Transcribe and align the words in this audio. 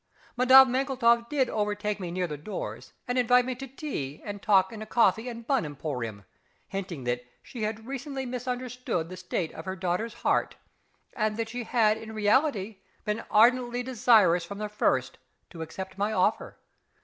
Madame 0.35 0.71
MANKLETOW 0.71 1.27
did 1.29 1.47
overtake 1.47 1.99
me 1.99 2.09
near 2.09 2.25
the 2.25 2.35
doors 2.35 2.93
and 3.07 3.19
invite 3.19 3.45
me 3.45 3.53
to 3.53 3.67
tea 3.67 4.19
and 4.25 4.41
talk 4.41 4.73
in 4.73 4.81
a 4.81 4.85
coffee 4.87 5.29
and 5.29 5.45
bun 5.45 5.63
emporium, 5.63 6.25
hinting 6.69 7.03
that 7.03 7.23
she 7.43 7.61
had 7.61 7.85
recently 7.85 8.25
misunderstood 8.25 9.09
the 9.09 9.15
state 9.15 9.53
of 9.53 9.65
her 9.65 9.75
daughter's 9.75 10.15
heart, 10.25 10.55
and 11.13 11.37
that 11.37 11.49
she 11.49 11.65
had 11.65 11.97
in 11.97 12.13
reality 12.15 12.77
been 13.05 13.23
ardently 13.29 13.83
desirous 13.83 14.43
from 14.43 14.57
the 14.57 14.69
first 14.69 15.19
to 15.51 15.61
accept 15.61 15.99
my 15.99 16.11
offer. 16.11 16.57